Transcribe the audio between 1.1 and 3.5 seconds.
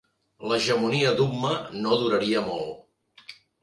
d'Umma no duraria molt.